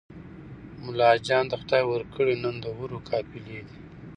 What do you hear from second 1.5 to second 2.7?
خدای ورکړي نن د